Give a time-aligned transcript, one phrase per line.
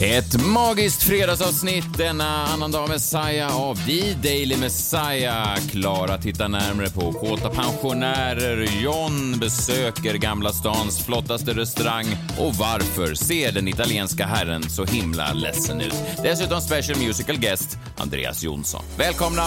[0.00, 5.56] Ett magiskt fredagsavsnitt denna annandag Messiah av The Daily Messiah.
[5.70, 12.06] Klara tittar närmare på kåta pensionärer, John besöker Gamla stans flottaste restaurang
[12.38, 15.94] och varför ser den italienska herren så himla ledsen ut?
[16.22, 18.82] Dessutom special musical guest Andreas Jonsson.
[18.98, 19.42] Välkomna!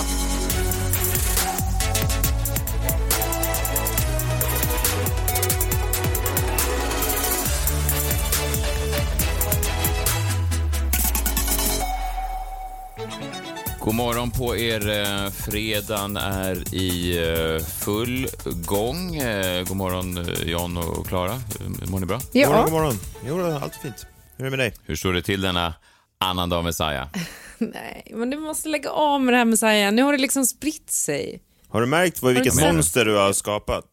[13.90, 14.90] God morgon på er.
[14.90, 18.28] Eh, fredagen är i eh, full
[18.66, 19.16] gång.
[19.16, 21.42] Eh, god morgon Jan och Klara.
[21.88, 22.20] Mår ni bra?
[22.32, 22.48] Ja.
[22.48, 23.52] God morgon, god morgon.
[23.52, 24.06] Jo, allt fint.
[24.38, 24.74] Hur är det med dig?
[24.86, 25.74] Hur står det till denna
[26.18, 27.08] annandag Messiah?
[27.58, 29.94] Nej, men du måste lägga av med det här Messiah.
[29.94, 31.42] Nu har det liksom spritt sig.
[31.70, 32.74] Har du märkt vad, vilket du?
[32.74, 33.86] monster du har skapat?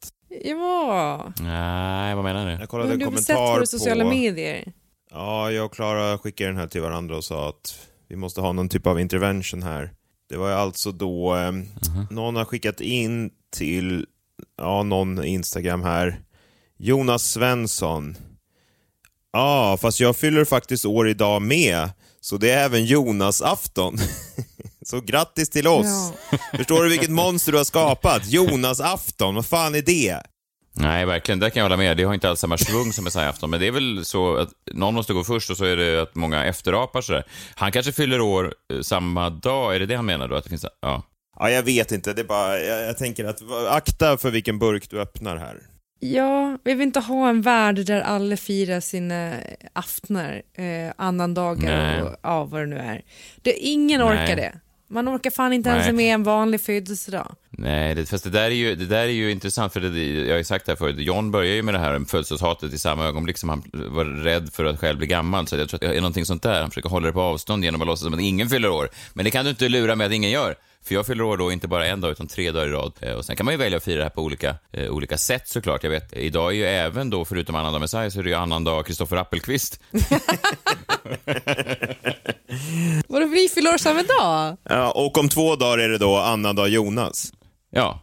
[0.44, 1.32] Ja.
[1.40, 2.52] Nej, vad menar du?
[2.52, 4.10] Jag kollade Men en du har sett våra sociala på...
[4.10, 4.72] medier?
[5.10, 7.78] Ja, jag och Klara skickade den här till varandra och sa att
[8.08, 9.92] vi måste ha någon typ av intervention här.
[10.28, 11.52] Det var ju alltså då eh,
[12.10, 14.06] någon har skickat in till,
[14.58, 16.20] ja, någon Instagram här.
[16.78, 18.16] Jonas Svensson.
[19.32, 21.90] Ja, fast jag fyller faktiskt år idag med,
[22.20, 23.98] så det är även Jonas afton.
[24.86, 26.12] så grattis till oss.
[26.56, 28.26] Förstår du vilket monster du har skapat?
[28.26, 30.22] Jonas afton, vad fan är det?
[30.78, 31.38] Nej, verkligen.
[31.38, 31.96] Där kan jag hålla med.
[31.96, 33.50] Det har inte alls samma svung som Messiah-afton.
[33.50, 36.14] Men det är väl så att någon måste gå först och så är det att
[36.14, 37.24] många efterapar sådär.
[37.54, 39.74] Han kanske fyller år eh, samma dag.
[39.74, 40.34] Är det det han menar då?
[40.34, 40.66] Att det finns...
[40.80, 41.02] Ja.
[41.38, 42.12] Ja, jag vet inte.
[42.12, 45.56] Det är bara, jag, jag tänker att akta för vilken burk du öppnar här.
[46.00, 49.34] Ja, vi vill inte ha en värld där alla firar sina
[49.72, 52.02] aftnar, eh, annandagar Nej.
[52.02, 53.02] och ja, vad det nu är.
[53.42, 54.08] Det, ingen Nej.
[54.08, 54.52] orkar det.
[54.88, 55.92] Man orkar fan inte ens Nej.
[55.94, 57.34] med en vanlig födelsedag.
[57.50, 60.30] Nej, det, fast det där, är ju, det där är ju intressant, för det, jag
[60.32, 63.04] har ju sagt det här förut, John börjar ju med det här födelsedagshatet i samma
[63.06, 65.96] ögonblick som han var rädd för att själv bli gammal, så jag tror att det
[65.96, 68.20] är någonting sånt där, han försöker hålla det på avstånd genom att låtsas som att
[68.20, 68.88] ingen fyller år.
[69.14, 70.54] Men det kan du inte lura med att ingen gör,
[70.84, 72.92] för jag fyller år då inte bara en dag, utan tre dagar i rad.
[73.00, 75.18] Eh, Och sen kan man ju välja att fira det här på olika, eh, olika
[75.18, 75.82] sätt såklart.
[75.82, 78.86] Jag vet, idag är ju även då, förutom annandag Messiah, så är det ju annandag
[78.86, 79.80] Kristoffer Appelqvist.
[83.46, 84.56] Vi fyller år samma dag?
[84.64, 87.32] Ja, och om två dagar är det då annandag Jonas.
[87.70, 88.00] Ja.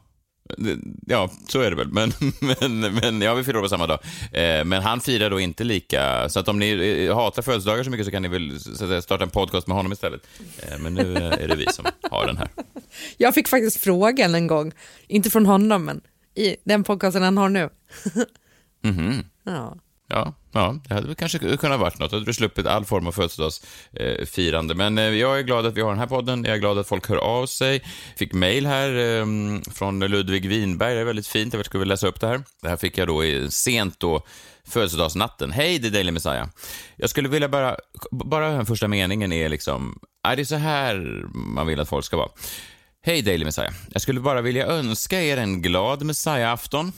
[1.08, 1.88] Ja, så är det väl.
[1.88, 4.00] Men, men, men ja, vi fyller år på samma dag.
[4.32, 6.30] Eh, men han firar då inte lika...
[6.30, 9.24] Så att om ni eh, hatar födelsedagar så mycket så kan ni väl säga, starta
[9.24, 10.22] en podcast med honom istället.
[10.58, 12.50] Eh, men nu är det vi som har den här.
[13.18, 14.72] Jag fick faktiskt frågan en gång,
[15.08, 16.02] inte från honom, men
[16.36, 17.70] i den podcasten han har nu.
[18.86, 19.26] Mhm.
[19.44, 19.78] Ja.
[20.08, 22.12] Ja, ja, det hade väl kanske kunnat varit något.
[22.12, 24.76] Då hade du sluppit all form av födelsedagsfirande.
[24.76, 26.44] Men eh, jag är glad att vi har den här podden.
[26.44, 27.84] Jag är glad att folk hör av sig.
[28.16, 30.96] Fick mail här ehm, från Ludvig Winberg.
[30.96, 31.54] Det är väldigt fint.
[31.54, 32.44] Jag skulle vilja läsa upp det här.
[32.62, 34.22] Det här fick jag då sent då,
[34.68, 35.52] födelsedagsnatten.
[35.52, 36.48] Hej, det är Daily Messiah.
[36.96, 37.78] Jag skulle vilja bara,
[38.12, 40.96] bara den första meningen är liksom, är det är så här
[41.34, 42.30] man vill att folk ska vara.
[43.06, 43.74] Hej Daily Messiah.
[43.90, 46.92] Jag skulle bara vilja önska er en glad Messiah-afton.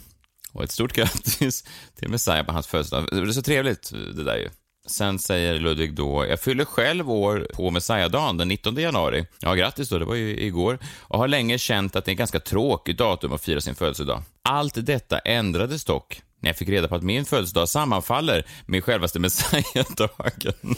[0.55, 1.63] Och ett stort grattis
[1.99, 3.07] till Messiah på hans födelsedag.
[3.11, 4.49] Det är så trevligt det där ju.
[4.87, 9.25] Sen säger Ludvig då, jag fyller själv år på Messiah-dagen den 19 januari.
[9.39, 10.79] Ja, grattis då, det var ju igår.
[11.01, 14.23] Och har länge känt att det är ett ganska tråkigt datum att fira sin födelsedag.
[14.41, 19.19] Allt detta ändrades dock när jag fick reda på att min födelsedag sammanfaller med självaste
[19.19, 20.75] Messiah-dagen.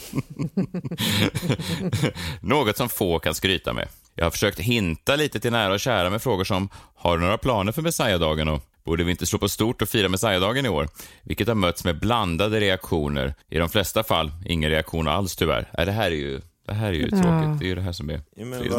[2.40, 3.88] Något som få kan skryta med.
[4.14, 7.38] Jag har försökt hinta lite till nära och kära med frågor som Har du några
[7.38, 8.48] planer för Messiah-dagen?
[8.48, 10.88] Och Borde vi inte slå på stort och fira Messiah-dagen i år?
[11.22, 13.34] Vilket har mötts med blandade reaktioner.
[13.50, 15.70] I de flesta fall ingen reaktion alls tyvärr.
[15.78, 17.58] Äh, det här är ju, det här är ju tråkigt.
[17.58, 18.70] Det är ju det här som är Ja, men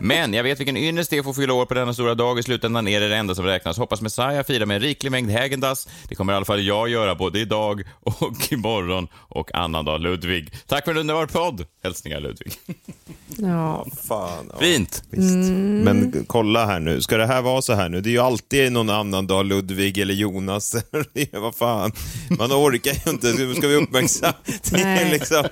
[0.06, 2.38] Men jag vet vilken ynnest det är att få fylla år på denna stora dag.
[2.38, 3.78] I slutändan är det det enda som räknas.
[3.78, 5.88] Hoppas Messiah firar med en riklig mängd Häagen-Dazs.
[6.08, 10.52] Det kommer i alla fall jag göra både idag och imorgon och annandag Ludvig.
[10.66, 11.66] Tack för en underbar podd!
[11.82, 12.52] Hälsningar Ludvig.
[13.26, 13.86] ja.
[14.08, 14.50] fan.
[14.52, 15.02] Ja, Fint!
[15.10, 15.34] visst.
[15.34, 15.80] Mm.
[15.80, 18.00] Men kolla här nu, ska det här vara så här nu?
[18.00, 20.76] Det är ju alltid någon annan dag, Ludvig eller Jonas.
[21.32, 21.92] Vad fan,
[22.38, 23.54] man orkar ju inte.
[23.56, 24.34] Ska vi uppmärksamma?
[24.70, 25.44] Det, liksom,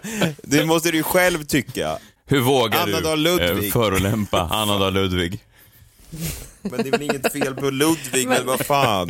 [0.42, 1.98] det måste du ju själv tycka.
[2.26, 3.66] Hur vågar Annandag du Ludvig.
[3.68, 5.38] eh, förolämpa annandag Ludvig?
[6.62, 9.08] Men det är väl inget fel på Ludvig, men vad fan.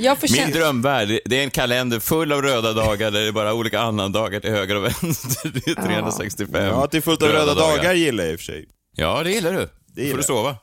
[0.00, 3.32] Jag får Min drömvärld, det- är en kalender full av röda dagar där det är
[3.32, 5.50] bara olika annandagar till höger och vänster.
[5.64, 8.40] Det är 365 Ja, att det är fullt av röda dagar gillar jag i och
[8.40, 8.68] för sig.
[8.96, 9.68] Ja, det gillar du.
[9.94, 10.56] Det gillar får du sova.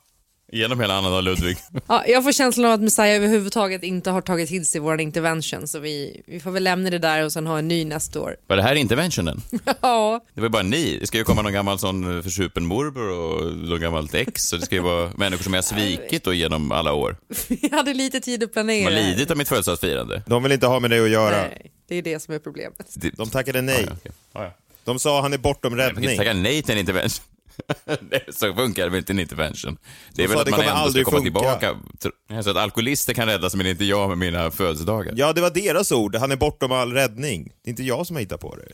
[0.52, 1.58] Genom hela Anna och Ludvig.
[1.88, 5.68] Ja, jag får känslan av att Messiah överhuvudtaget inte har tagit till sig vår intervention
[5.68, 8.36] så vi, vi får väl lämna det där och sen ha en ny nästa år.
[8.48, 9.42] Var det här interventionen?
[9.82, 10.98] Ja, Det var bara ni.
[11.02, 14.54] Det ska ju komma någon gammal sån försupen morbror och någon gammalt ex.
[14.54, 17.18] Och det ska ju vara människor som jag har svikit då genom alla år.
[17.48, 18.84] vi hade lite tid att De planera.
[18.86, 20.22] har lidit av mitt födelsedagsfirande.
[20.28, 21.38] De vill inte ha med dig att göra.
[21.38, 22.96] Nej, det är det som är problemet.
[23.18, 23.84] De tackade nej.
[23.88, 24.12] Ja, okej.
[24.34, 24.52] Ja, ja.
[24.84, 26.18] De sa han är bortom Jag kan inte räddning.
[26.18, 27.24] tacka nej till en intervention.
[27.86, 29.78] Det- Så funkar det väl inte en intervention.
[30.14, 31.58] Det är väl att man kommer ändå ska komma funka.
[31.60, 32.44] tillbaka.
[32.44, 35.14] Så att alkoholister kan räddas, men inte jag med mina födelsedagar.
[35.18, 36.16] Ja, det var deras ord.
[36.16, 37.44] Han är bortom all räddning.
[37.64, 38.66] Det är inte jag som har hittat på det.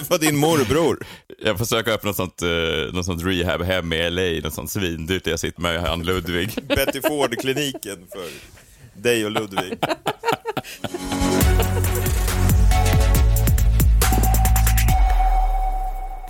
[0.00, 1.06] det var din morbror.
[1.44, 5.24] Jag får söka upp något sånt, uh, något sånt rehab-hem i LA, något sånt svindyrt
[5.24, 6.58] där jag sitter med han Ludvig.
[6.68, 8.28] Betty Ford-kliniken för
[9.02, 9.78] dig och Ludvig.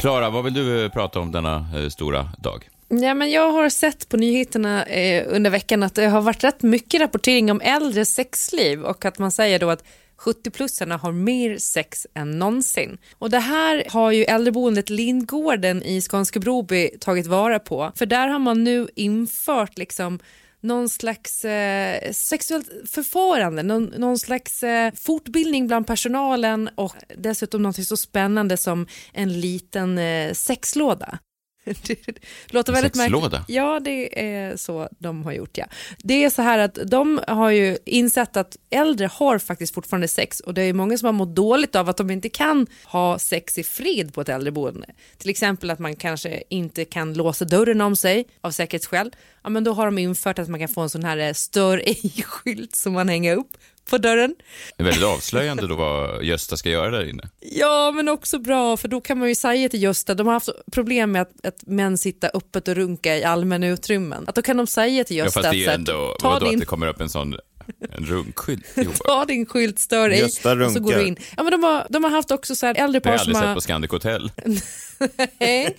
[0.01, 2.69] Klara, vad vill du eh, prata om denna eh, stora dag?
[2.89, 6.63] Ja, men jag har sett på nyheterna eh, under veckan att det har varit rätt
[6.63, 9.85] mycket rapportering om äldre sexliv och att man säger då att
[10.19, 12.99] 70-plussarna har mer sex än någonsin.
[13.19, 17.93] Och det här har ju äldreboendet Lindgården i Skånska Broby tagit vara på.
[17.95, 20.19] För där har man nu infört liksom
[20.61, 27.87] någon slags eh, sexuellt förfarande, någon, någon slags eh, fortbildning bland personalen och dessutom något
[27.87, 31.19] så spännande som en liten eh, sexlåda.
[32.47, 33.41] Låter väldigt märkligt.
[33.49, 35.59] Ja, det är så de har gjort.
[35.59, 35.67] Ja.
[35.99, 40.41] Det är så här att de har ju insett att äldre har faktiskt fortfarande sex
[40.41, 43.59] och det är många som har mått dåligt av att de inte kan ha sex
[43.59, 44.87] i fred på ett äldreboende.
[45.19, 49.11] Till exempel att man kanske inte kan låsa dörren om sig av säkerhetsskäl.
[49.43, 51.79] Ja, men då har de infört att man kan få en sån här eh, stör
[51.87, 53.57] ej-skylt som man hänger upp
[53.91, 54.35] på dörren.
[54.77, 57.29] Det är väldigt avslöjande då vad Gösta ska göra där inne.
[57.41, 60.49] Ja, men också bra, för då kan man ju säga till Gösta, de har haft
[60.73, 64.25] problem med att, att män sitter öppet och runka i allmänna utrymmen.
[64.29, 66.55] Att då kan de säga till Ja, Gösta fast det är ändå, ta, vadå, din,
[66.55, 67.37] att det kommer upp en sån
[67.81, 68.65] en runkskylt.
[69.05, 71.17] Ta din skylt, stör dig Gösta och så går du in.
[71.37, 73.21] Ja, men de, har, de har haft också så här äldre det har par jag
[73.21, 73.55] som aldrig sett har...
[73.55, 74.31] på Scandic Hotel.
[75.39, 75.77] Nej,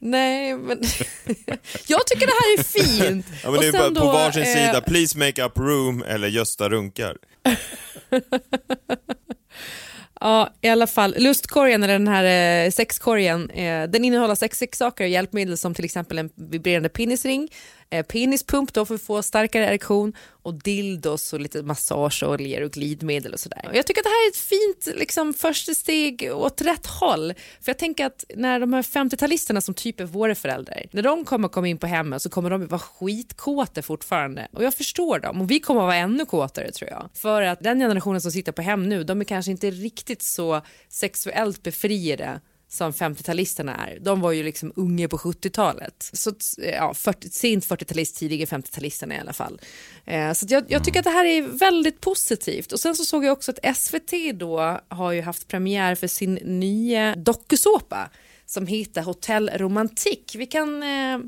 [0.00, 0.78] nej, men
[1.86, 3.26] jag tycker det här är fint.
[3.42, 4.80] Ja, men Och det är bara på då, varsin eh, sida.
[4.80, 7.16] Please make up room eller Gösta runkar.
[10.20, 11.14] Ja, i alla fall.
[11.18, 15.84] Lustkorgen, eller den här eh, sexkorgen, eh, den innehåller sex sexsaker och hjälpmedel som till
[15.84, 17.48] exempel en vibrerande penisring,
[17.90, 23.32] eh, penispump då för att få starkare erektion och dildos och lite massageoljor och glidmedel
[23.32, 23.70] och sådär.
[23.74, 27.34] Jag tycker att det här är ett fint liksom, första steg åt rätt håll.
[27.60, 31.24] För jag tänker att när de här 50-talisterna som typ är våra föräldrar, när de
[31.24, 34.48] kommer komma in på hemmet så kommer de vara skitkåta fortfarande.
[34.52, 37.08] Och jag förstår dem och vi kommer att vara ännu kåtare tror jag.
[37.14, 40.60] För att den generationen som sitter på hem nu, de är kanske inte riktigt så
[40.88, 43.98] sexuellt befriade som 50-talisterna är.
[44.00, 46.10] De var ju liksom unga på 70-talet.
[46.12, 49.60] Så ja, 40, sent 40-talist, tidiga 50-talisterna i alla fall.
[50.04, 52.72] Eh, så jag, jag tycker att det här är väldigt positivt.
[52.72, 56.34] Och sen så såg jag också att SVT då har ju haft premiär för sin
[56.34, 58.10] nya dokusåpa
[58.46, 60.34] som heter Hotell Romantik.
[60.38, 60.82] Vi kan...
[60.82, 61.18] Eh,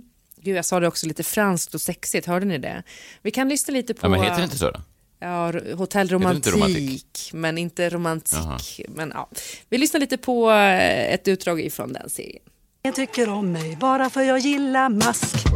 [0.40, 2.82] Gud, jag sa det också lite franskt och sexigt, hörde ni det?
[3.22, 4.06] Vi kan lyssna lite på...
[4.06, 4.80] Ja, men heter det inte så då?
[5.26, 6.14] Ja, Hotell inte
[6.50, 8.81] Romantik, men inte romantik.
[8.88, 9.28] Men, ja.
[9.69, 12.43] Vi lyssnar lite på eh, ett utdrag ifrån den serien.
[12.82, 15.46] Jag tycker om mig bara för jag gillar mask.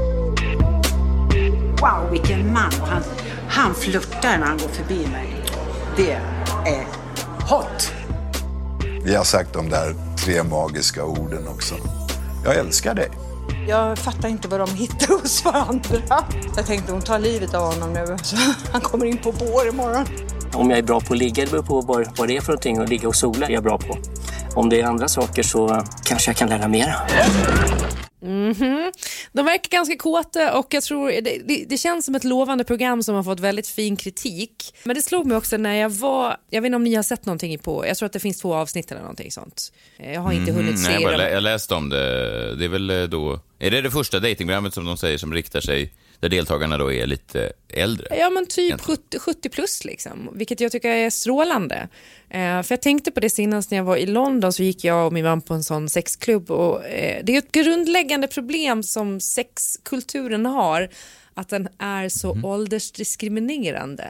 [1.81, 2.73] Wow, vilken man!
[2.73, 3.03] Han,
[3.49, 5.37] han flörtar när han går förbi mig.
[5.97, 6.13] Det
[6.71, 6.87] är
[7.51, 7.93] hot!
[9.05, 11.75] Vi har sagt de där tre magiska orden också.
[12.45, 13.11] Jag älskar dig.
[13.71, 16.25] Jag fattar inte vad de hittar hos varandra.
[16.57, 18.17] Jag tänkte hon tar livet av honom nu.
[18.23, 18.37] Så
[18.73, 20.05] han kommer in på bår imorgon.
[20.55, 22.49] Om jag är bra på att ligga, det beror på vad, vad det är för
[22.53, 22.81] någonting.
[22.81, 23.99] Och ligga och sola är jag bra på.
[24.55, 26.95] Om det är andra saker så kanske jag kan lära mera.
[29.33, 33.03] De verkar ganska kåta och jag tror det, det, det känns som ett lovande program
[33.03, 34.75] som har fått väldigt fin kritik.
[34.85, 37.27] Men det slog mig också när jag var, jag vet inte om ni har sett
[37.27, 39.73] någonting på, jag tror att det finns två avsnitt eller någonting sånt.
[40.15, 42.57] Jag har inte hunnit Mm, se nej, jag, lä- jag läste om det.
[42.57, 43.41] Det är väl eh, då...
[43.63, 47.07] Är det det första datingprogrammet som de säger som riktar sig, där deltagarna då är
[47.07, 48.07] lite äldre?
[48.19, 48.97] Ja men typ Egentligen.
[48.97, 51.89] 70, 70 plus liksom, vilket jag tycker är strålande.
[52.31, 55.07] Eh, för jag tänkte på det senast när jag var i London så gick jag
[55.07, 59.21] och min man på en sån sexklubb och eh, det är ett grundläggande problem som
[59.21, 60.89] sexkulturen har,
[61.35, 64.09] att den är så åldersdiskriminerande.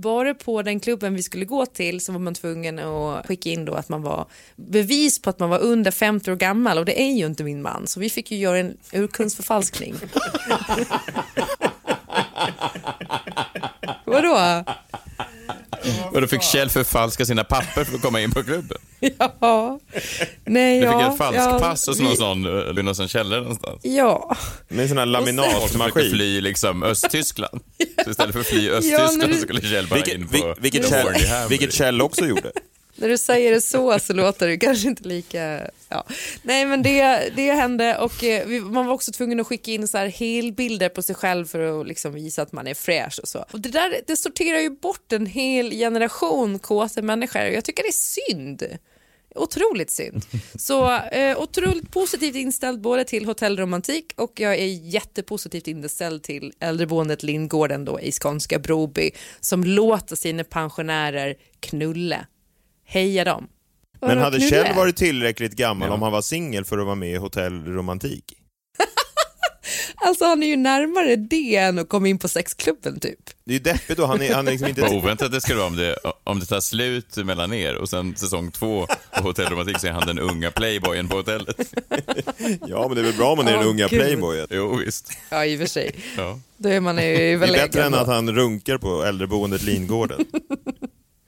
[0.00, 3.64] Bara på den klubben vi skulle gå till så var man tvungen att skicka in
[3.64, 4.26] då att man var
[4.56, 7.62] bevis på att man var under 50 år gammal och det är ju inte min
[7.62, 9.94] man så vi fick ju göra en urkundsförfalskning.
[14.04, 14.64] Vadå?
[16.12, 18.78] Och då fick Kjell förfalska sina papper för att komma in på klubben.
[19.40, 19.78] Ja.
[20.44, 23.80] Nej, Du fick ja, ett falskpass hos någon sån, eh, i någon sån källare någonstans.
[23.82, 24.36] Ja.
[24.68, 26.10] Med en sån här Folk laminatmaskin.
[26.10, 27.60] fly liksom Östtyskland.
[28.04, 30.28] Så istället för att fly Ja, Östtyskland när du- så skulle Kjell bara in
[30.60, 30.88] Vilket, på...
[30.88, 31.48] Kjell, Horny Hammer.
[31.48, 32.52] vilket Kjell också gjorde.
[33.00, 35.70] När du säger det så så låter det kanske inte lika...
[35.88, 36.04] Ja.
[36.42, 39.98] Nej men det, det hände och eh, man var också tvungen att skicka in så
[39.98, 43.44] här helbilder på sig själv för att liksom visa att man är fräsch och så.
[43.52, 47.82] Och det där det sorterar ju bort en hel generation kåta människor och jag tycker
[47.82, 48.78] det är synd.
[49.34, 50.24] Otroligt synd.
[50.54, 57.22] Så eh, otroligt positivt inställd både till hotellromantik och jag är jättepositivt inställd till äldreboendet
[57.22, 62.26] Lindgården då i skånska Broby som låter sina pensionärer knulla.
[62.92, 63.48] Heja dem.
[64.00, 64.40] Men hade?
[64.40, 65.94] Kjell varit tillräckligt gammal Ja.
[65.94, 68.24] om han var singel för att vara med i Hotell Romantik?
[70.02, 73.18] Alltså han är ju närmare det än att komma in på sexklubben typ.
[73.44, 74.96] Det är ju deppigt då, han är, han är liksom Vad inte...
[74.96, 78.50] oväntat det skulle vara om det, om det tar slut mellan er och sen säsong
[78.50, 81.56] två på Hotell Romantik så är han den unga playboyen på hotellet.
[82.66, 84.00] Ja, men det är väl bra om man är den Åh, unga Gud.
[84.00, 84.46] playboyen.
[84.50, 85.12] Jo, visst.
[85.30, 85.94] Ja i och för sig.
[86.16, 86.40] Ja.
[86.56, 90.24] Då är man ju Det är väl bättre än att han runkar på äldreboendet Lingården.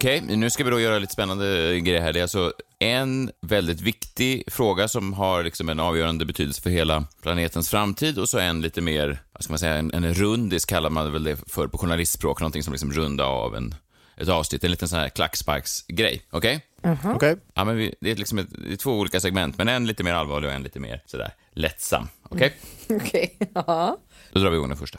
[0.00, 2.12] Okej, nu ska vi då göra lite spännande grejer här.
[2.12, 7.04] Det är alltså en väldigt viktig fråga som har liksom en avgörande betydelse för hela
[7.22, 10.90] planetens framtid och så en lite mer, vad ska man säga, en, en rundis kallar
[10.90, 13.74] man väl det för på journalistspråk, någonting som liksom runda av en,
[14.16, 16.22] ett avsnitt, en liten sån här klacksparksgrej.
[16.30, 16.66] Okej?
[17.04, 17.36] Okej?
[17.54, 20.02] Ja, men vi, det är liksom ett, det är två olika segment, men en lite
[20.02, 22.08] mer allvarlig och en lite mer sådär lättsam.
[22.22, 22.56] Okej?
[22.90, 23.98] Okej, ja.
[24.32, 24.98] Då drar vi igång den första.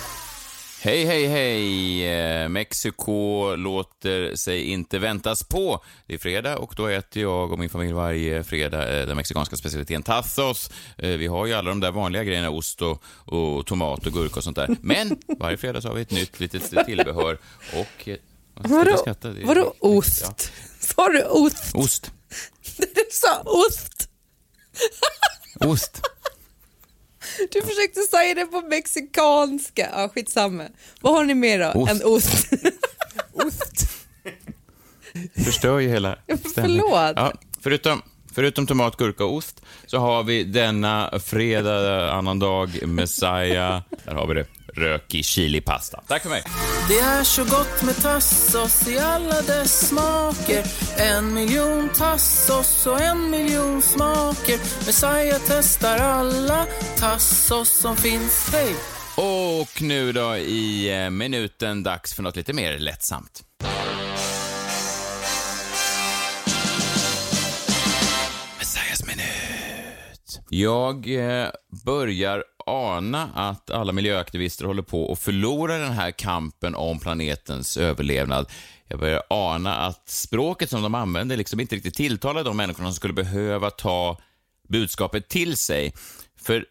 [0.83, 2.07] Hej, hej, hej!
[2.43, 5.83] Eh, Mexiko låter sig inte väntas på.
[6.07, 9.55] Det är fredag och då äter jag och min familj varje fredag eh, den mexikanska
[9.55, 10.69] specialiteten tacos.
[10.97, 14.35] Eh, Vi har ju alla de där vanliga grejerna, ost och, och tomat och gurka
[14.35, 14.75] och sånt där.
[14.81, 17.37] Men varje fredag så har vi ett nytt litet tillbehör
[17.73, 18.09] och...
[18.53, 19.35] Vadå, skratta?
[19.43, 20.51] Vadå ost?
[20.79, 21.75] Sa du ost?
[21.75, 22.11] Ost.
[22.77, 24.09] Du sa ost.
[25.59, 26.01] Ost.
[27.51, 29.89] Du försökte säga det på mexikanska.
[29.95, 30.63] Ja, skitsamma.
[31.01, 31.91] Vad har ni mer då Ost.
[31.91, 32.47] än ost?
[35.45, 36.17] Förstör ju hela
[36.51, 36.81] stämningen.
[36.89, 37.13] Förlåt.
[37.15, 38.01] Ja, förutom,
[38.35, 43.81] förutom tomat, gurka och ost så har vi denna fredag, annan dag, Messiah.
[44.05, 44.45] Där har vi det.
[44.75, 46.03] Rökig chilipasta.
[46.07, 46.43] Tack för mig.
[46.87, 50.63] Det är så gott med tassos i alla dess smaker
[50.97, 56.65] En miljon tassos och en miljon smaker Messiah testar alla
[56.97, 58.75] tassos som finns, hej!
[59.15, 63.43] Och nu då i eh, minuten dags för något lite mer lättsamt.
[70.53, 71.49] Jag eh,
[71.85, 78.49] börjar ana att alla miljöaktivister håller på att förlora den här kampen om planetens överlevnad.
[78.87, 82.95] Jag börjar ana att språket som de använder liksom inte riktigt tilltalar de människorna som
[82.95, 84.17] skulle behöva ta
[84.67, 85.93] budskapet till sig.
[86.37, 86.65] För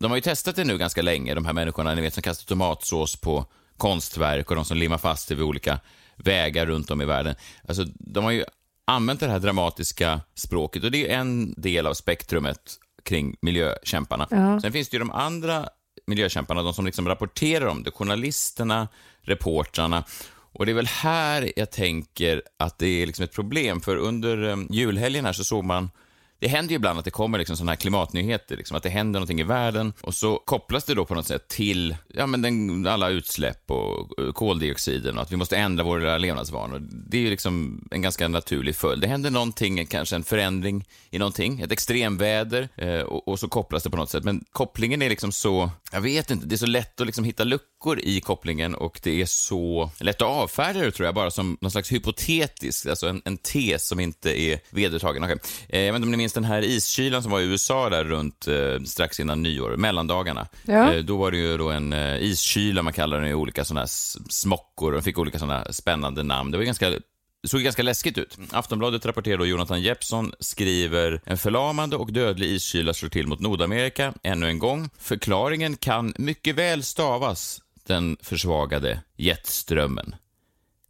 [0.00, 2.46] de har ju testat det nu ganska länge, de här människorna ni vet, som kastar
[2.46, 3.46] tomatsås på
[3.76, 5.80] konstverk och de som limmar fast det vid olika
[6.16, 7.34] vägar runt om i världen.
[7.68, 8.44] Alltså, de har ju
[8.84, 14.26] använt det här dramatiska språket och det är en del av spektrumet kring miljökämparna.
[14.30, 14.60] Ja.
[14.60, 15.68] Sen finns det ju de andra
[16.06, 18.88] miljökämparna, de som liksom rapporterar om det, journalisterna,
[19.22, 20.04] reportrarna.
[20.54, 24.48] Och det är väl här jag tänker att det är liksom ett problem, för under
[24.48, 25.90] eh, julhelgen här så såg man
[26.42, 29.20] det händer ju ibland att det kommer liksom sådana här klimatnyheter, liksom, att det händer
[29.20, 32.86] någonting i världen och så kopplas det då på något sätt till ja, men den,
[32.86, 36.82] alla utsläpp och eh, koldioxiden och att vi måste ändra våra levnadsvanor.
[36.90, 39.02] Det är ju liksom en ganska naturlig följd.
[39.02, 43.82] Det händer någonting, kanske en förändring i någonting, ett extremväder eh, och, och så kopplas
[43.82, 44.24] det på något sätt.
[44.24, 47.44] Men kopplingen är liksom så, jag vet inte, det är så lätt att liksom hitta
[47.44, 51.30] luckor luckor i kopplingen och det är så lätt att avfärda det tror jag, bara
[51.30, 55.24] som någon slags hypotetisk, alltså en, en tes som inte är vedertagen.
[55.24, 55.36] Okay.
[55.68, 58.04] Eh, jag vet inte om ni minns den här iskylan som var i USA där
[58.04, 60.46] runt eh, strax innan nyår, mellandagarna.
[60.64, 60.92] Ja.
[60.92, 63.86] Eh, då var det ju då en eh, iskyla, man kallar den i olika sådana
[63.86, 66.50] smockor, de fick olika sådana spännande namn.
[66.50, 66.90] Det var ganska
[67.42, 68.38] det såg ganska läskigt ut.
[68.50, 74.14] Aftonbladet rapporterar då Jonathan Jeppsson skriver en förlamande och dödlig iskyla slår till mot Nordamerika
[74.22, 74.90] ännu en gång.
[74.98, 80.14] Förklaringen kan mycket väl stavas den försvagade jetströmmen.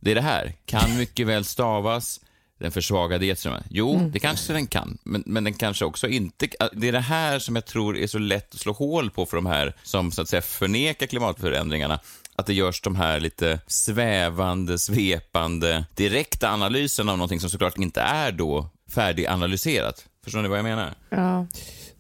[0.01, 2.21] Det är det här, kan mycket väl stavas
[2.59, 3.63] den försvagade jetströmmen.
[3.71, 4.11] Jo, Mm.
[4.13, 6.49] det kanske den kan, men, men den kanske också inte...
[6.73, 9.37] Det är det här som jag tror är så lätt att slå hål på för
[9.37, 12.01] de här som så att säga förnekar klimatförändringarna.
[12.37, 18.01] Att det görs de här lite svävande, svepande, direkta analyserna av någonting som såklart inte
[18.01, 20.07] är då färdiganalyserat.
[20.25, 20.95] Förstår ni vad jag menar?
[21.09, 21.47] Ja.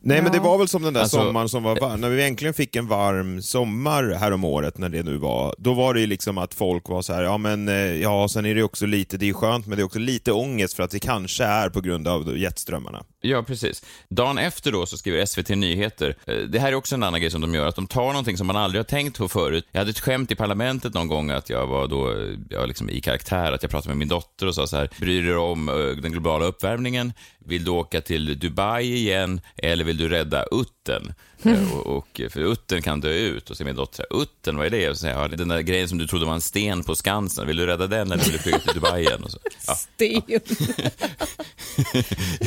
[0.04, 0.42] Nej, men det Ja.
[0.44, 2.00] var väl som den där Alltså- sommaren som var varm.
[2.00, 5.74] När vi äntligen fick en varm sommar här om året, när det nu var, då
[5.74, 8.54] var det ju liksom att folk var så här, ja men, eh, ja, sen är
[8.54, 10.98] det också lite, det är skönt, men det är också lite ångest för att det
[10.98, 13.04] kanske är på grund av jetströmmarna.
[13.20, 13.82] Ja, precis.
[14.08, 17.30] Dagen efter då så skriver SVT Nyheter, eh, det här är också en annan grej
[17.30, 19.66] som de gör, att de tar någonting som man aldrig har tänkt på förut.
[19.72, 22.16] Jag hade ett skämt i parlamentet någon gång att jag var då, eh,
[22.50, 25.22] jag liksom i karaktär, att jag pratade med min dotter och sa så här, bryr
[25.22, 25.66] du dig om
[26.02, 27.12] den globala uppvärmningen?
[27.46, 31.14] Vill du åka till Dubai igen eller vill du rädda uttern?
[31.44, 33.50] Eh, Och, och, för uttern kan dö ut.
[33.50, 34.90] Och så min dotter, uttern, vad är det?
[34.90, 36.94] Och så säger jag, "Ja, den där grejen som du trodde var en sten på
[36.94, 39.24] Skansen, vill du rädda den eller vill du flyga till Dubai igen?
[39.24, 39.38] Och så.
[39.66, 39.74] Ja.
[39.74, 40.22] Sten.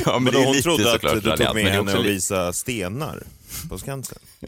[0.04, 2.08] Ja, men Men det är hon lite trodde att du tog med henne och lite-
[2.14, 3.22] visa stenar
[3.68, 4.18] på Skansen.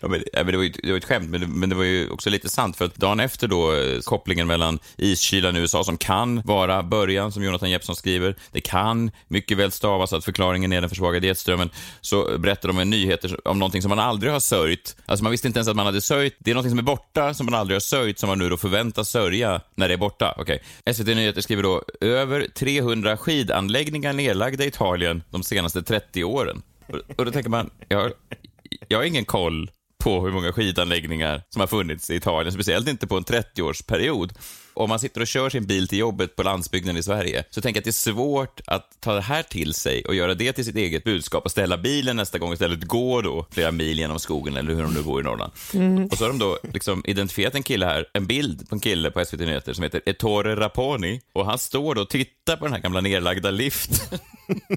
[0.00, 1.74] ja, men, ja, men det, var ju, det var ett skämt, men det, men det
[1.74, 2.76] var ju också lite sant.
[2.76, 7.32] För att dagen efter då, eh, kopplingen mellan iskylan i USA, som kan vara början,
[7.32, 11.70] som Jonathan Jeppsson skriver, det kan mycket väl stavas att förklaringen är den försvagade jetströmmen,
[12.00, 14.96] så berättar de en nyheter om någonting som man aldrig har sörjt.
[15.06, 16.36] Alltså man visste inte ens att man hade sörjt.
[16.38, 18.56] Det är någonting som är borta, som man aldrig har sörjt, som man nu då
[18.56, 20.34] förväntas sörja när det är borta.
[20.38, 20.58] Okay.
[20.94, 26.62] SVT Nyheter skriver då, över 300 skidanläggningar nedlagda i Italien de senaste 30 åren.
[26.86, 28.12] Och, och då tänker man, jag
[28.88, 29.70] jag har ingen koll
[30.04, 34.30] på hur många skidanläggningar som har funnits i Italien, speciellt inte på en 30-årsperiod.
[34.76, 37.78] Om man sitter och kör sin bil till jobbet på landsbygden i Sverige, så tänker
[37.78, 40.64] jag att det är svårt att ta det här till sig och göra det till
[40.64, 44.56] sitt eget budskap och ställa bilen nästa gång istället gå då flera mil genom skogen
[44.56, 45.52] eller hur de nu bor i Norrland.
[45.74, 46.06] Mm.
[46.06, 49.10] Och så har de då liksom identifierat en kille här, en bild på en kille
[49.10, 52.72] på SVT Nyheter som heter Ettore Raponi och han står då och tittar på den
[52.72, 54.18] här gamla nerlagda liften.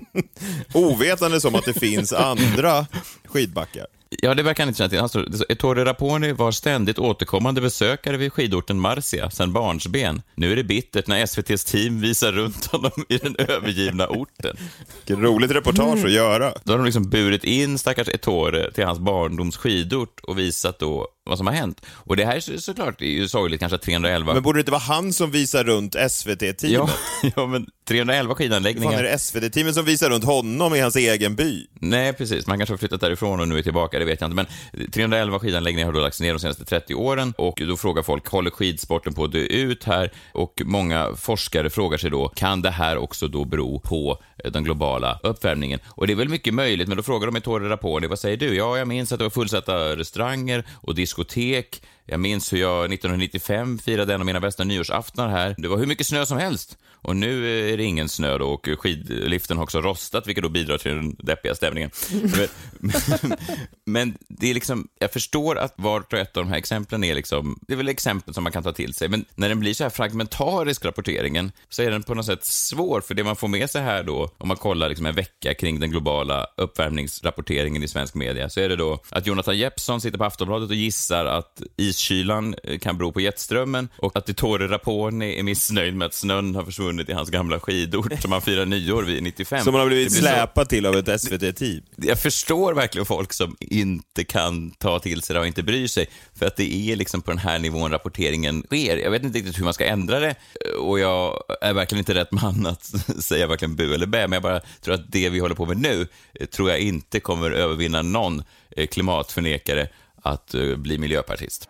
[0.73, 2.87] Ovetande som att det finns andra
[3.25, 3.98] skidbackar.
[4.09, 4.99] Ja, det verkar han inte känna till.
[4.99, 10.21] Han står, Ettore Raponi var ständigt återkommande besökare vid skidorten Marcia sedan barnsben.
[10.35, 14.57] Nu är det bittert när SVTs team visar runt honom i den övergivna orten.
[15.05, 16.53] Vilket roligt reportage att göra.
[16.63, 21.07] Då har de liksom burit in stackars Ettore till hans barndoms skidort och visat då
[21.29, 21.81] vad som har hänt.
[21.91, 24.33] Och det här är så, såklart är ju sorgligt kanske att 311...
[24.33, 26.61] Men borde det inte vara han som visar runt SVT-teamet?
[26.63, 26.89] ja,
[27.35, 29.03] ja, men 311 Fan, skidanläggningar...
[29.03, 31.67] är det SVT-teamet som visar runt honom i hans egen by?
[31.73, 32.47] Nej, precis.
[32.47, 34.35] Man kanske har flyttat därifrån och nu är tillbaka, det vet jag inte.
[34.35, 38.27] Men 311 skidanläggningar har då lagts ner de senaste 30 åren och då frågar folk,
[38.27, 40.11] håller skidsporten på att dö ut här?
[40.31, 44.63] Och många forskare frågar sig då, kan det här också då bero på eh, den
[44.63, 45.79] globala uppvärmningen?
[45.87, 48.55] Och det är väl mycket möjligt, men då frågar de Ettore Raponi, vad säger du?
[48.55, 51.81] Ja, jag minns att det var fullsatta restauranger och diskotek.
[52.11, 55.55] Jag minns hur jag 1995 firade en av mina bästa nyårsaftnar här.
[55.57, 56.77] Det var hur mycket snö som helst.
[57.01, 60.77] Och nu är det ingen snö då och skidliften har också rostat, vilket då bidrar
[60.77, 61.91] till den deppiga stämningen.
[62.79, 63.37] Men,
[63.85, 67.15] men, det är liksom, jag förstår att vart och ett av de här exemplen är
[67.15, 69.73] liksom, det är väl exempel som man kan ta till sig, men när den blir
[69.73, 73.47] så här fragmentarisk, rapporteringen, så är den på något sätt svår, för det man får
[73.47, 77.87] med sig här då, om man kollar liksom en vecka kring den globala uppvärmningsrapporteringen i
[77.87, 81.61] svensk media, så är det då att Jonathan Jeppsson sitter på Aftonbladet och gissar att
[81.99, 86.55] iskylan eh, kan bero på jetströmmen och att Ettore Raponi är missnöjd med att snön
[86.55, 89.63] har försvunnit i hans gamla skidort som han firar nyår vid 95.
[89.63, 91.81] Som han har blivit blir så- släpad till av ett SVT-team.
[91.95, 96.07] jag förstår verkligen folk som inte kan ta till sig det och inte bryr sig.
[96.35, 98.97] För att det är liksom på den här nivån rapporteringen sker.
[98.97, 100.35] Jag vet inte riktigt hur man ska ändra det
[100.79, 102.83] och jag är verkligen inte rätt man att
[103.23, 104.21] säga verkligen bu eller bä.
[104.27, 106.07] Men jag bara tror att det vi håller på med nu
[106.39, 108.43] eh, tror jag inte kommer övervinna någon
[108.77, 109.87] eh, klimatförnekare
[110.21, 111.69] att eh, bli miljöpartist.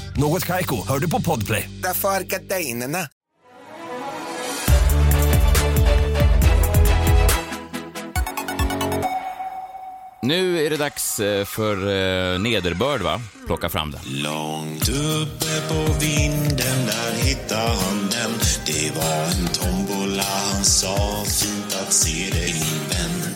[0.17, 1.69] Något Kaiko, hör du på Podplay.
[1.83, 3.07] Därför är gardinerna.
[10.23, 13.21] Nu är det dags eh, för eh, nederbörd, va?
[13.45, 14.01] Plocka fram den.
[14.05, 18.31] Långt uppe på vinden där hittade han den
[18.65, 23.35] Det var en tombola, han sa fint att se dig min vän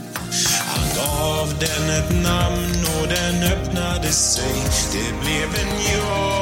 [0.67, 4.53] Han gav den ett namn och den öppnade sig
[4.93, 6.34] Det blev en ja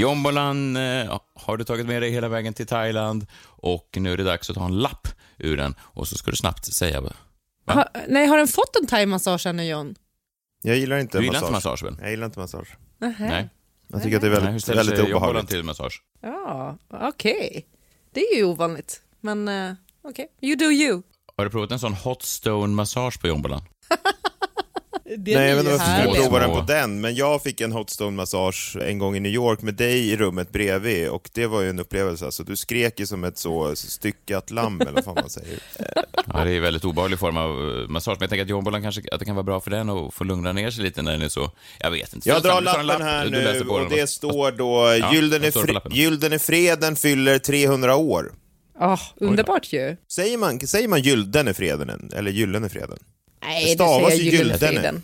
[0.00, 4.24] Jombolan eh, har du tagit med dig hela vägen till Thailand och nu är det
[4.24, 5.08] dags att ta en lapp
[5.38, 7.02] ur den och så ska du snabbt säga?
[7.66, 9.94] Ha, nej, har den fått en thai-massage ännu John?
[10.62, 11.82] Jag gillar inte Du gillar massage.
[11.82, 12.02] inte massage?
[12.02, 12.76] Jag gillar inte massage.
[12.98, 13.28] Nähä.
[13.28, 13.48] Nej.
[13.88, 15.48] Jag tycker att det är väldigt, väldigt obehagligt.
[15.48, 16.02] till massage?
[16.20, 17.66] Ja, okej.
[18.12, 19.02] Det är ju ovanligt.
[19.20, 21.02] Men uh, okej, you do you.
[21.36, 23.62] Har du provat en sån hot stone massage på Jombolan?
[25.16, 27.60] Det Nej, jag vet inte varför jag skulle prova den på den, men jag fick
[27.60, 31.30] en hot stone massage en gång i New York med dig i rummet bredvid och
[31.32, 32.24] det var ju en upplevelse.
[32.24, 35.58] Alltså, du skrek ju som ett så styckat lamm eller vad fan man säger.
[36.26, 38.82] Ja, det är en väldigt obehaglig form av eh, massage, men jag tänker att Jombolan
[38.82, 41.12] kanske att det kan vara bra för den och få lugna ner sig lite när
[41.12, 41.50] den är så...
[41.78, 42.28] Jag vet inte.
[42.28, 45.92] Jag drar du lappen lapp, här du nu och det står då Ja, lappen?
[45.92, 48.32] Gyllene freden fyller 300 år.
[48.78, 49.96] Ja, underbart ju.
[50.08, 52.98] Säger man, säger man Gyldene freden eller Gyllene freden?
[53.42, 54.38] Nej, Det stavas säger ju
[54.84, 54.94] jag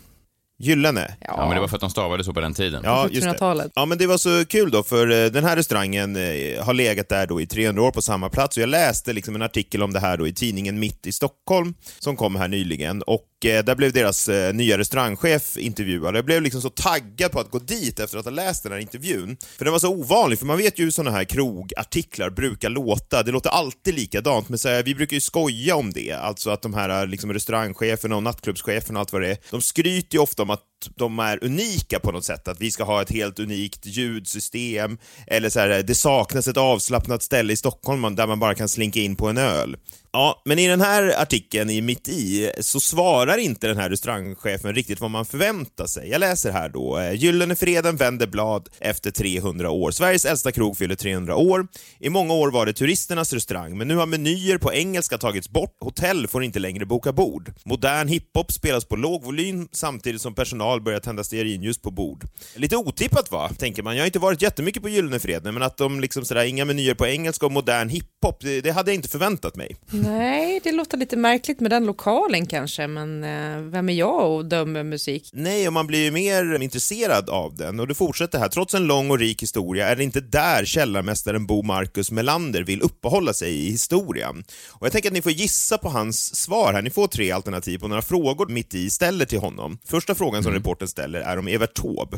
[0.59, 1.01] Gyllene.
[1.01, 1.15] Gyllene?
[1.21, 2.81] Ja, men det var för att de stavade så på den tiden.
[2.83, 3.31] Ja, just det.
[3.31, 3.71] 1700-talet.
[3.75, 7.09] Ja, men det var så kul då, för eh, den här restaurangen eh, har legat
[7.09, 9.93] där då i 300 år på samma plats och jag läste liksom en artikel om
[9.93, 13.75] det här då i tidningen Mitt i Stockholm som kom här nyligen och eh, där
[13.75, 16.15] blev deras nya restaurangchef intervjuad.
[16.15, 18.79] Jag blev liksom så taggad på att gå dit efter att ha läst den här
[18.79, 19.37] intervjun.
[19.57, 23.23] För den var så ovanlig, för man vet ju hur sådana här krogartiklar brukar låta.
[23.23, 26.11] Det låter alltid likadant, men så här, vi brukar ju skoja om det.
[26.11, 30.15] Alltså att de här liksom, restaurangcheferna och nattklubbscheferna och allt vad det är, de skryter
[30.15, 33.11] ju ofta om att de är unika på något sätt, att vi ska ha ett
[33.11, 38.39] helt unikt ljudsystem, eller så här, det saknas ett avslappnat ställe i Stockholm där man
[38.39, 39.77] bara kan slinka in på en öl.
[40.11, 44.75] Ja, men i den här artikeln i Mitt i så svarar inte den här restaurangchefen
[44.75, 46.09] riktigt vad man förväntar sig.
[46.09, 46.99] Jag läser här då.
[46.99, 49.91] Eh, Gyllene Freden vänder blad efter 300 år.
[49.91, 51.67] Sveriges äldsta krog fyller 300 år.
[51.99, 55.77] I många år var det turisternas restaurang, men nu har menyer på engelska tagits bort.
[55.79, 57.53] Hotell får inte längre boka bord.
[57.65, 62.23] Modern hiphop spelas på låg volym samtidigt som personal börjar tända stearinljus på bord.
[62.55, 63.95] Lite otippat va, tänker man.
[63.95, 66.93] Jag har inte varit jättemycket på Gyllene Freden, men att de liksom sådär, inga menyer
[66.93, 69.75] på engelska och modern hiphop, det, det hade jag inte förväntat mig.
[69.89, 74.45] Nej, det låter lite märkligt med den lokalen kanske, men eh, vem är jag och
[74.45, 75.29] dömer musik?
[75.33, 77.79] Nej, och man blir ju mer intresserad av den.
[77.79, 78.47] Och det fortsätter här.
[78.47, 82.81] Trots en lång och rik historia är det inte där källarmästaren Bo Marcus Melander vill
[82.81, 84.43] uppehålla sig i historien.
[84.69, 86.81] Och jag tänker att ni får gissa på hans svar här.
[86.81, 89.77] Ni får tre alternativ på några frågor mitt i ställer till honom.
[89.85, 92.17] Första frågan som reporten ställer är om Evert Taube.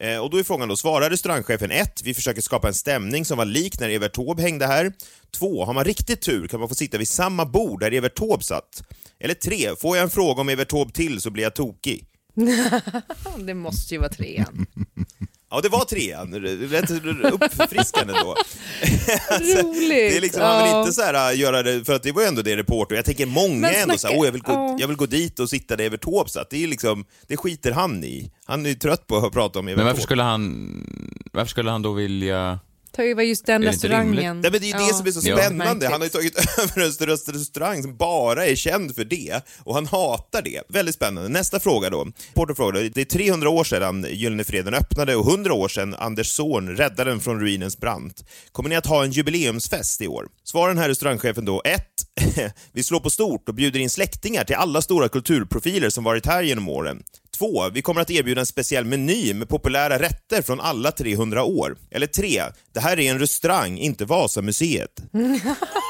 [0.00, 2.02] Eh, Och då är frågan då, svarar restaurangchefen 1.
[2.04, 4.92] Vi försöker skapa en stämning som var lik när Evert Taube hängde här.
[5.36, 5.64] 2.
[5.64, 8.82] Har man riktigt tur kan man få sitta vid samma bord där Evert Taube satt.
[9.20, 9.76] Eller 3.
[9.76, 12.06] Får jag en fråga om Evert Taube till så blir jag tokig.
[13.46, 14.66] det måste ju vara trean.
[15.54, 16.34] Ja, det var trean.
[16.70, 16.90] Rätt
[17.32, 18.34] uppfriskande då.
[19.62, 19.88] Roligt.
[19.88, 22.22] Det är liksom, man vill inte så här, äh, göra det, för att det var
[22.22, 24.52] ju ändå det reporter, jag tänker många är ändå så här, snacka- jag, vill gå,
[24.52, 24.76] ja.
[24.80, 26.50] jag vill gå dit och sitta där Evert Taube satt.
[26.50, 28.32] Det är liksom, det skiter han i.
[28.44, 30.72] Han är ju trött på att prata om Evert Men varför skulle han,
[31.32, 32.60] varför skulle han då vilja...
[32.96, 34.40] Ta över just den restaurangen.
[34.40, 35.36] Nej, men det är ju det som är så Ja.
[35.38, 35.88] spännande.
[35.88, 39.86] Han har ju tagit över en restaurang som bara är känd för det och han
[39.86, 40.62] hatar det.
[40.68, 41.28] Väldigt spännande.
[41.28, 42.06] Nästa fråga då.
[42.34, 46.26] Porter frågade, det är 300 år sedan Gyllene Freden öppnade och 100 år sedan Anders
[46.32, 48.24] Zorn räddade den från ruinens brant.
[48.52, 50.26] Kommer ni att ha en jubileumsfest i år?
[50.44, 51.82] Svarar den här restaurangchefen då 1.
[52.72, 56.42] Vi slår på stort och bjuder in släktingar till alla stora kulturprofiler som varit här
[56.42, 57.02] genom åren.
[57.38, 57.70] 2.
[57.70, 61.76] Vi kommer att erbjuda en speciell meny med populära rätter från alla 300 år.
[61.90, 62.42] Eller 3.
[62.72, 64.90] Det här är en restaurang, inte Vasamuseet.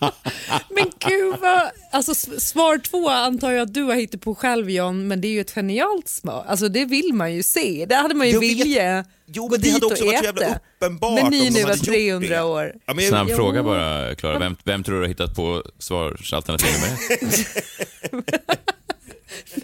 [0.70, 1.62] Men gud vad...
[1.92, 5.32] Alltså svar två antar jag att du har hittat på själv John, men det är
[5.32, 6.44] ju ett genialt svar.
[6.48, 7.86] Alltså det vill man ju se.
[7.88, 8.50] Det hade man ju Jag vet.
[8.50, 10.46] vilja Jo, gå men det dit hade också och varit så jävla
[10.80, 12.42] uppenbart Men ni nu var gjort 300 det.
[12.42, 12.72] år.
[12.86, 13.36] Ja, men jag- Snabb Jo.
[13.36, 14.38] fråga bara, Klara.
[14.38, 18.46] Vem, vem tror du har hittat på svarsalternativ nummer ett?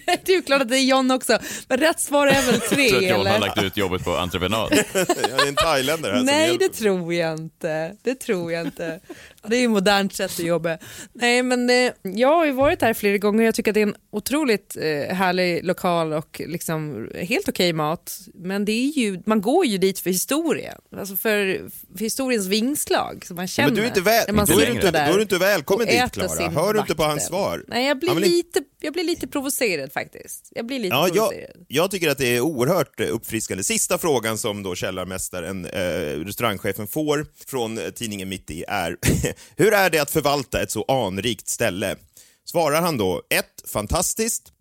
[0.07, 2.61] Det är ju klart att det är John också, men rätt svar är väl Jag
[2.69, 3.41] tror tre att John har eller?
[3.47, 4.73] lagt ut jobbet på entreprenad.
[4.95, 7.97] Jag är en thailändare här Nej, det tror jag inte.
[8.03, 9.01] Det tror jag inte.
[9.49, 10.79] Det är ju modernt sätt att jobba.
[11.13, 13.45] Nej, men eh, jag har ju varit här flera gånger.
[13.45, 18.19] Jag tycker att det är en otroligt eh, härlig lokal och liksom helt okej mat.
[18.35, 20.79] Men det är ju, man går ju dit för historien.
[20.97, 23.69] Alltså för, för historiens vingslag som man känner.
[23.69, 25.23] Men du är inte väl, när man då, är du inte, där då är du
[25.23, 26.51] inte välkommen och dit Klara.
[26.51, 27.65] Hör du inte på hans svar?
[27.69, 30.49] Nej, jag blir, Han lite, jag blir lite provocerad faktiskt.
[30.51, 31.65] Jag blir lite Ja, jag, provocerad.
[31.69, 33.65] jag tycker att det är oerhört uppfriskande.
[33.65, 35.81] Sista frågan som då källarmästaren, eh,
[36.25, 38.97] restaurangchefen, får från eh, tidningen Mitt i är
[39.57, 41.97] Hur är det att förvalta ett så anrikt ställe?
[42.45, 43.45] Svarar han då 1.
[43.73, 44.53] Fantastiskt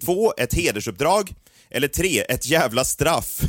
[0.00, 0.32] 2.
[0.38, 1.34] Ett hedersuppdrag
[1.70, 2.20] eller 3.
[2.20, 3.40] Ett jävla straff?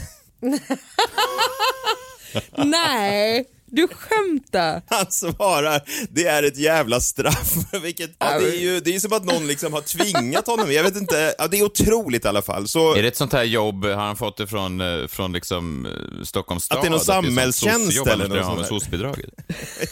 [2.57, 4.81] Nej, du skämtar.
[4.87, 7.53] Han svarar det är ett jävla straff.
[7.83, 10.71] Vilket, ja, det, är ju, det är som att någon liksom har tvingat honom.
[10.71, 12.67] Jag vet inte, ja, det är otroligt i alla fall.
[12.67, 15.85] Så, Är det ett sånt här jobb, har han fått det från, eh, från liksom
[15.85, 16.77] eh, Stockholms stad?
[16.77, 18.83] Att det är någon samhällstjänst soc-jobb, eller annars blir något med sånt.
[18.83, 19.29] SOS-bidraget?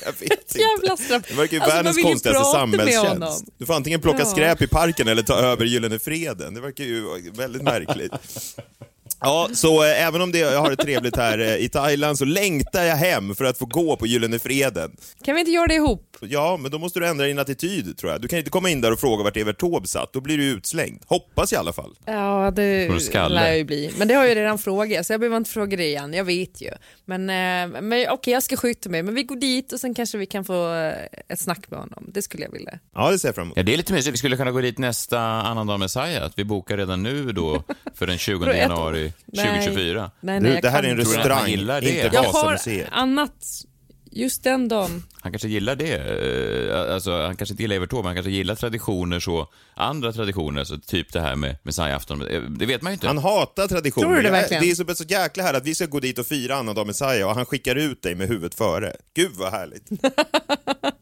[0.05, 0.59] jag vet inte.
[0.59, 1.23] Jävla straff.
[1.29, 3.45] Det verkar ju Alltså, man världens konstigaste samhällstjänst.
[3.57, 4.25] Du får antingen plocka Ja.
[4.25, 6.53] skräp i parken eller ta över Gyllene Freden.
[6.53, 8.11] Det verkar ju väldigt märkligt.
[9.19, 12.25] Ja, så eh, även om det, jag har det trevligt här eh, i Thailand så
[12.25, 14.95] längtar jag hem för att få gå på Gyllene Freden.
[15.23, 16.17] Kan vi inte göra det ihop?
[16.19, 18.21] Ja, men då måste du ändra din attityd tror jag.
[18.21, 20.43] Du kan inte komma in där och fråga vart Evert Taube satt, då blir du
[20.45, 21.01] utslängd.
[21.07, 21.95] Hoppas i alla fall.
[22.05, 23.35] Ja, det Får du skalle?
[23.35, 23.91] lär jag ju bli.
[23.97, 26.13] Men det har jag ju redan frågat, så jag behöver inte fråga det igen.
[26.13, 26.69] Jag vet ju.
[27.05, 29.03] Men, eh, men okej, jag ska skjuta mig.
[29.03, 30.93] Men vi går dit och sen kanske vi kan få eh,
[31.29, 32.05] ett snack med honom.
[32.13, 32.79] Det skulle jag vilja.
[32.95, 33.57] Ja, det ser jag fram emot.
[33.57, 34.13] Ja, det är lite mysigt.
[34.13, 36.25] Vi skulle kunna gå dit nästa annandag Messiah.
[36.25, 37.63] Att vi bokar redan nu då
[37.95, 38.61] för den 20 För ett år.
[38.61, 39.45] januari Nej.
[39.45, 40.11] 2024.
[40.19, 41.11] Nej, nej, Du, det här är en inte.
[41.11, 42.59] Restaurang, inte Jag har
[42.91, 43.33] annat
[44.11, 45.03] just den dagen.
[45.21, 45.95] Han kanske gillar det.
[45.95, 49.47] Eh, Alltså, han kanske inte gillar Evert Taube, men han kanske gillar traditioner så.
[49.75, 52.27] Andra traditioner, så typ det här med Messiah-afton.
[52.31, 53.07] Eh, Det vet man ju inte.
[53.07, 54.07] Han hatar traditioner.
[54.07, 54.63] Tror du det verkligen?
[54.63, 57.29] det är så, så jäkla här att vi ska gå dit och fira annandag Messiah
[57.29, 58.95] och han skickar ut dig med huvudet före.
[59.15, 59.89] Gud vad härligt.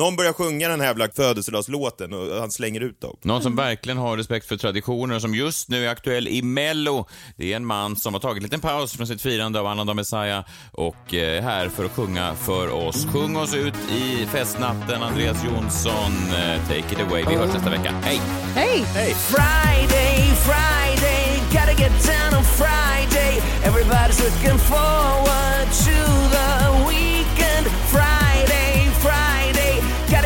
[0.00, 3.16] Någon börjar sjunga den här jävla födelsedagslåten och han slänger ut dem.
[3.22, 7.06] Någon som verkligen har respekt för traditioner och som just nu är aktuell i Mello.
[7.36, 9.94] Det är en man som har tagit en liten paus från sitt firande av annandag
[9.94, 13.06] Messiah och är här för att sjunga för oss.
[13.12, 16.12] Sjung oss ut i festnatten, Andreas Jonsson.
[16.38, 17.24] Eh, Take it away.
[17.28, 17.90] Vi hörs nästa vecka.
[18.04, 18.20] Hej!
[18.54, 18.84] Hej!
[18.94, 19.14] Hej!
[19.14, 23.42] Friday, Friday, gotta get down on Friday.
[23.64, 25.94] Everybody's looking forward to
[26.30, 26.49] the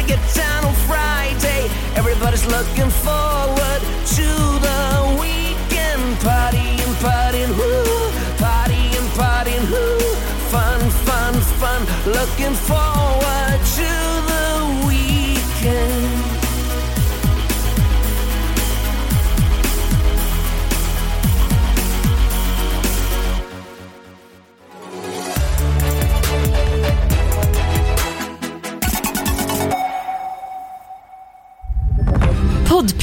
[0.06, 1.68] get down on Friday.
[1.96, 3.80] Everybody's looking forward
[4.16, 4.28] to
[4.66, 4.82] the
[5.20, 6.04] weekend.
[6.20, 10.14] Partying, partying, woo, partying, partying, woo.
[10.52, 11.80] Fun, fun, fun.
[12.06, 13.60] Looking forward